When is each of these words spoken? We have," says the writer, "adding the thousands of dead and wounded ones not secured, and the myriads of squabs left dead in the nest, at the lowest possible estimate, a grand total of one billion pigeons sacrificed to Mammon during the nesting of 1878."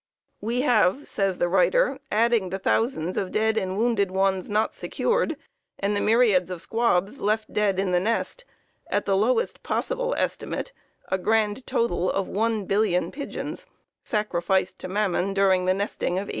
We 0.41 0.61
have," 0.61 1.07
says 1.07 1.37
the 1.37 1.47
writer, 1.47 1.99
"adding 2.11 2.49
the 2.49 2.57
thousands 2.57 3.17
of 3.17 3.29
dead 3.31 3.55
and 3.55 3.77
wounded 3.77 4.09
ones 4.09 4.49
not 4.49 4.73
secured, 4.73 5.37
and 5.77 5.95
the 5.95 6.01
myriads 6.01 6.49
of 6.49 6.59
squabs 6.59 7.19
left 7.19 7.53
dead 7.53 7.79
in 7.79 7.91
the 7.91 7.99
nest, 7.99 8.43
at 8.87 9.05
the 9.05 9.15
lowest 9.15 9.61
possible 9.61 10.15
estimate, 10.17 10.73
a 11.09 11.19
grand 11.19 11.67
total 11.67 12.09
of 12.09 12.27
one 12.27 12.65
billion 12.65 13.11
pigeons 13.11 13.67
sacrificed 14.03 14.79
to 14.79 14.87
Mammon 14.87 15.35
during 15.35 15.65
the 15.65 15.73
nesting 15.75 16.13
of 16.13 16.25
1878." 16.29 16.29